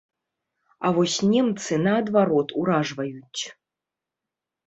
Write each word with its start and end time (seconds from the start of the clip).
А 0.87 0.89
вось 0.99 1.17
немцы 1.33 1.77
наадварот 1.83 2.49
уражваюць. 2.61 3.43